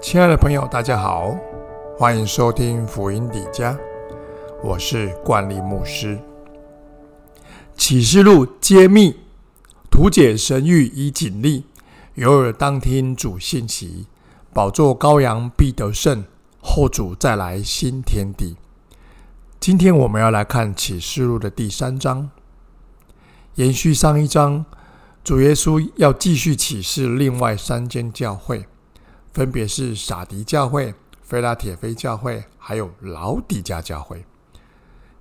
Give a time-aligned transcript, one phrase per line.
[0.00, 1.36] 亲爱的朋友，大家好，
[1.98, 3.76] 欢迎收听福音底家，
[4.62, 6.16] 我是冠利牧师。
[7.76, 9.16] 启示录揭秘，
[9.90, 11.64] 图解神谕以警力，
[12.14, 14.06] 有耳当听主信息。
[14.54, 16.24] 宝座羔羊必得胜，
[16.62, 18.56] 后主再来新天地。
[19.58, 22.30] 今天我们要来看启示录的第三章，
[23.56, 24.64] 延续上一章，
[25.24, 28.64] 主耶稣要继续启示另外三间教会。
[29.38, 30.92] 分别是撒迪教会、
[31.22, 34.24] 菲拉铁菲教会，还有老底加教会。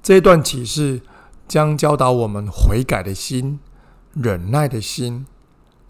[0.01, 0.99] 这段启示
[1.47, 3.59] 将教导我们悔改的心、
[4.13, 5.27] 忍耐的心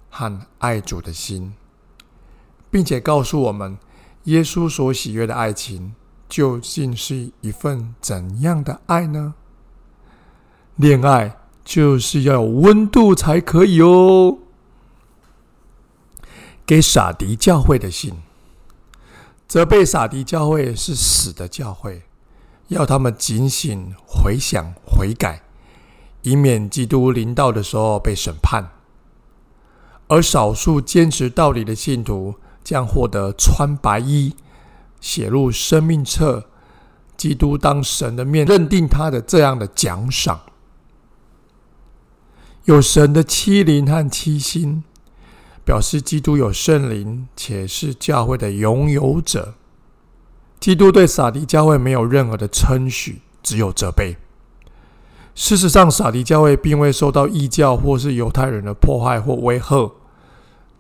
[0.10, 1.54] 和爱主的心，
[2.70, 3.78] 并且告诉我们，
[4.26, 5.96] 耶稣所喜悦的爱情
[6.28, 9.36] 究竟是一份怎样的爱呢？
[10.76, 14.38] 恋爱就是要有温度才可以哦。
[16.68, 18.14] 给撒迪教会的信，
[19.48, 22.02] 责备撒迪教会是死的教会，
[22.68, 25.44] 要他们警醒、回想、悔改，
[26.24, 28.70] 以免基督临到的时候被审判。
[30.10, 34.36] 而少数坚持道理的信徒将获得穿白衣、
[35.00, 36.50] 写入生命册、
[37.16, 40.42] 基督当神的面认定他的这样的奖赏，
[42.66, 44.84] 有神的欺凌和欺心。
[45.68, 49.56] 表示基督有圣灵，且是教会的拥有者。
[50.62, 54.16] 基督对撒迪教会没有任何的称许，只有责备。
[55.36, 59.92] 事实上，撒迪教会并未受到异教或是犹太人的迫害或威吓。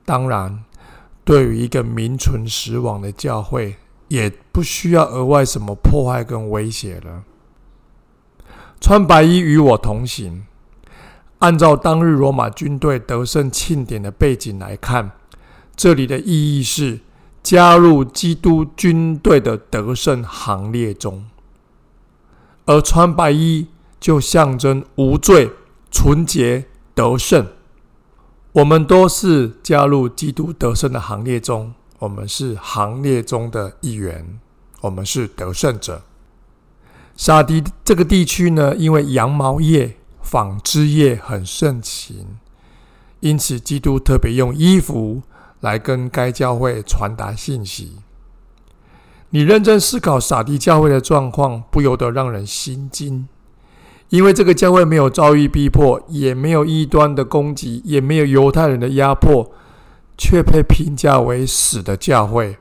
[0.05, 0.63] 当然，
[1.25, 3.75] 对于一个名存实亡的教会，
[4.07, 7.25] 也不需要额外什么破坏跟威胁了。
[8.79, 10.45] 穿白衣与我同行。
[11.39, 15.11] 按照当日罗马军队得胜庆典的背景来看，
[15.75, 17.01] 这里的意义是
[17.43, 21.25] 加入基督军队的得胜行列中，
[22.65, 23.67] 而穿白衣
[23.99, 25.51] 就象征无罪、
[25.91, 26.65] 纯洁、
[26.95, 27.45] 得胜。
[28.53, 34.39] 我们都是加入基督得胜的行列中，我们是行列中的一员，
[34.81, 36.01] 我们是得胜者。
[37.15, 39.97] 沙迪这个地区呢，因为羊毛业。
[40.29, 42.37] 纺织业很盛行，
[43.21, 45.21] 因此基督特别用衣服
[45.61, 47.93] 来跟该教会传达信息。
[49.29, 53.29] 你认真思考撒迪教会的状况，不由得让人心惊，
[54.09, 59.49] 因为这个教会没有遭遇逼迫，也没有异端的攻击，也没有犹太人的压迫，
[60.17, 62.57] 却被评价为死的教会，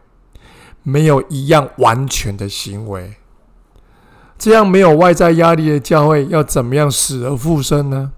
[0.85, 3.17] 没有一样完全的行为。
[4.39, 8.13] 这样没有外在压力的教会要怎么样死而复生呢？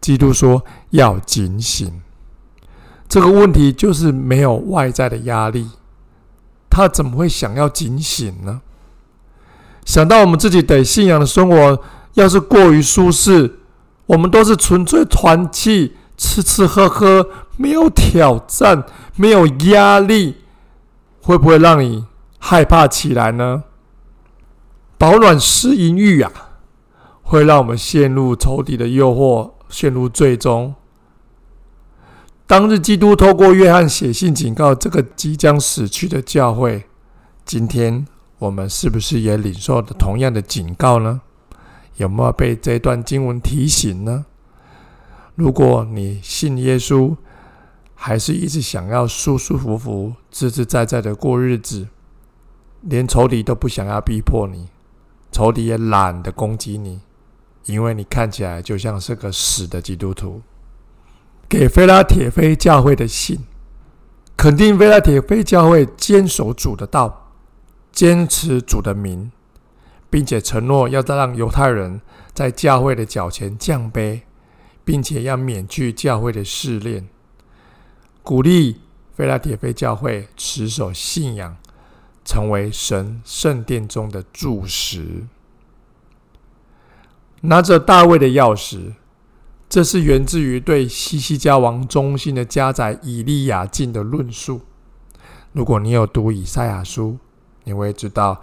[0.00, 2.00] 基督说要警醒。
[3.08, 5.70] 这个问题就是没有外在的压力，
[6.70, 8.62] 他怎么会想要警醒呢？
[9.84, 11.80] 想到我们自己得信仰的生活
[12.14, 13.60] 要是过于舒适，
[14.06, 18.84] 我们都是纯粹团气，吃吃喝喝，没有挑战，
[19.16, 20.36] 没有压力，
[21.22, 22.06] 会不会让你
[22.38, 23.64] 害怕起来呢？
[25.02, 26.30] 保暖失淫欲啊，
[27.24, 30.76] 会让我们陷入仇敌的诱惑，陷入最终。
[32.46, 36.84] 当日基督透过约翰写信警告这个即将死去的教会，
[37.44, 38.06] 今天
[38.38, 41.22] 我们是不是也领受了同样的警告呢？
[41.96, 44.26] 有没有被这段经文提醒呢？
[45.34, 47.16] 如果你信耶稣，
[47.96, 51.88] 还是一直想要舒舒服服、自自在在的过日子，
[52.82, 54.68] 连仇敌都不想要逼迫你。
[55.32, 57.00] 仇敌也懒得攻击你，
[57.64, 60.42] 因为你看起来就像是个死的基督徒。
[61.48, 63.40] 给菲拉铁菲教会的信，
[64.36, 67.32] 肯定菲拉铁菲教会坚守主的道，
[67.90, 69.32] 坚持主的名，
[70.08, 72.00] 并且承诺要再让犹太人
[72.32, 74.20] 在教会的脚前降卑，
[74.84, 77.08] 并且要免去教会的试炼，
[78.22, 78.80] 鼓励
[79.14, 81.56] 菲拉铁菲教会持守信仰。
[82.24, 85.26] 成为神圣殿中的柱石，
[87.42, 88.94] 拿着大卫的钥匙，
[89.68, 94.60] 这是源自于对西西家王中心的家宅以利亚敬的论述。
[95.52, 97.18] 如果你有读以赛亚书，
[97.64, 98.40] 你会知道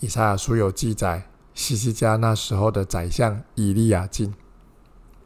[0.00, 4.32] 以赛亚书有记载西西家那时候的宰相以利亚敬。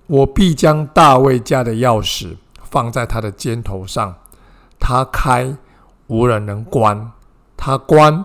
[0.09, 4.17] 我必将大卫家的钥匙放在他的肩头上，
[4.79, 5.57] 他开，
[6.09, 7.13] 无人能关。
[7.67, 8.25] 他关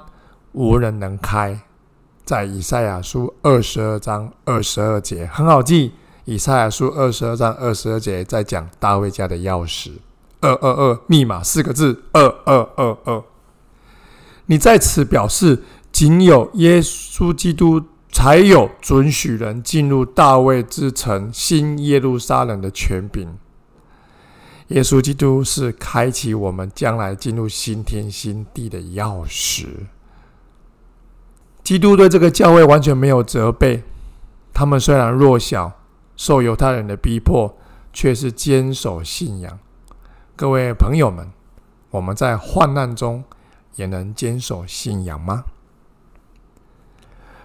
[0.52, 1.62] 无人能开，
[2.24, 5.94] 在以赛亚书二十二章二十二节很好记。
[6.26, 9.94] 以赛亚书二十二章二十二节在讲大卫家的钥匙，
[10.42, 13.24] 二二二密码四个字，二二二二。
[14.46, 23.36] 你在此表示，仅有耶稣基督才有准许人进入大卫之城新耶路撒冷的权柄。
[24.72, 29.68] 耶稣基督是开启我们将来进入新天新地的钥匙。
[31.62, 33.84] 基督对这个教会完全没有责备，
[34.54, 35.74] 他们虽然弱小，
[36.16, 37.58] 受犹太人的逼迫，
[37.92, 39.60] 却是坚守信仰。
[40.38, 41.30] 各位朋友们，
[41.90, 43.26] 我们在患难中
[43.76, 45.44] 也能坚守信仰吗？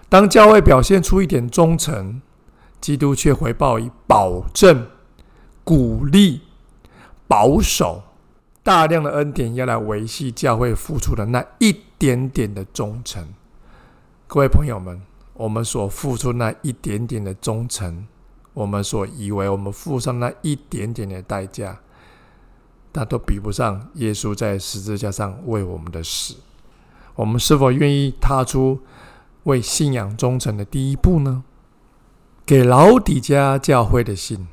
[0.07, 2.21] 当教会表现出一点忠诚，
[2.79, 4.87] 基督却回报以保证、
[5.65, 6.43] 鼓励、
[7.27, 8.03] 保守
[8.63, 13.27] 大量的恩典，要来维系教会付出的那一点点的忠诚。
[14.27, 15.01] 各位朋友们，
[15.33, 18.07] 我们所付出那一点点的忠诚，
[18.53, 21.79] 我们所以为我们付上那一点点的代价。
[22.93, 26.35] 那都比不上耶稣在十字架上为我们的死。
[27.13, 28.79] 我们是否愿意踏出
[29.43, 31.43] 为信仰忠诚的第一步呢？
[32.43, 34.47] 给老底家教会的信，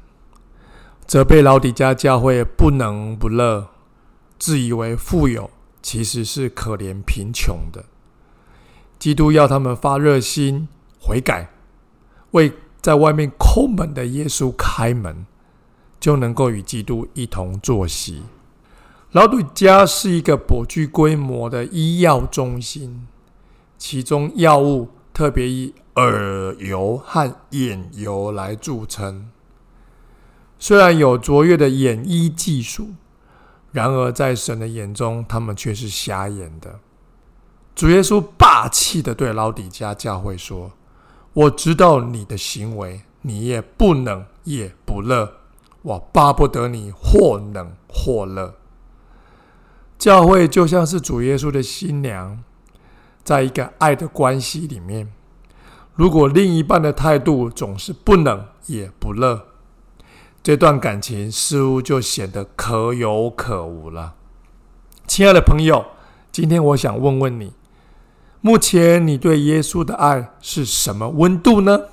[1.07, 3.69] 责备老底家教会不能不乐，
[4.39, 5.51] 自以为富有，
[5.83, 7.85] 其实是可怜贫穷的。
[8.99, 10.69] 基督要他们发热心
[11.01, 11.51] 悔改，
[12.33, 15.27] 为在外面抠门的耶稣开门。
[16.01, 18.25] 就能够与基督一同坐席。
[19.13, 23.07] 老底家是一个颇具规模的医药中心，
[23.79, 29.31] 其中药物特别以耳油和眼油来著称。
[30.65, 32.95] 虽然有卓越的演医技术，
[33.71, 36.81] 然而在神的眼中，他们却是瞎眼的。
[37.75, 40.73] 主耶稣霸气的对老底家教会说
[41.35, 45.35] ：“我知道你的行为，你也不能也不乐。”
[45.85, 48.55] 我巴不得你或冷或热。
[49.99, 52.43] 教会就像是主耶稣的新娘，
[53.23, 55.13] 在一个爱的关系里面，
[55.95, 59.49] 如果另一半的态度总是不冷也不热，
[60.45, 64.15] 这段感情似乎就显得可有可无了。
[65.07, 65.87] 亲爱的朋友，
[66.31, 67.55] 今天我想问问你：
[68.43, 71.85] 目前你对耶稣的爱是什么温度呢？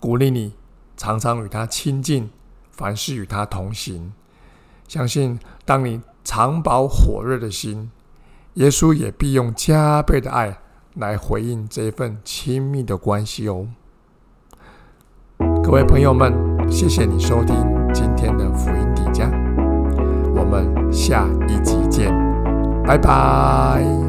[0.00, 0.54] 鼓励你。
[0.96, 2.30] 常常与他亲近，
[2.70, 4.14] 凡事与他同行。
[4.88, 7.90] 相信当你常保火热的心，
[8.54, 10.58] 耶稣也必用加倍的爱
[10.94, 13.68] 来回应这份亲密的关系哦。
[15.62, 16.32] 各位朋友们，
[16.70, 17.54] 谢谢你收听
[17.92, 19.30] 今天的福音底家，
[20.34, 22.12] 我们下一集见，
[22.84, 24.03] 拜拜。